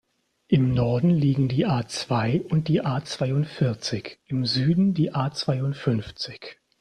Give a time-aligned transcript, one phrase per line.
[0.47, 6.59] Im Norden liegen die A-zwei und die A-zweiundvierzig, im Süden die A-zweiundfünfzig.